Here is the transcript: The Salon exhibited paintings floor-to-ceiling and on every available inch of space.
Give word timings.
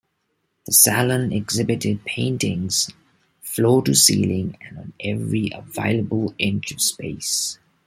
The 0.65 0.71
Salon 0.73 1.31
exhibited 1.31 2.05
paintings 2.05 2.89
floor-to-ceiling 3.43 4.57
and 4.59 4.79
on 4.79 4.93
every 4.99 5.51
available 5.53 6.33
inch 6.39 6.71
of 6.71 6.81
space. 6.81 7.59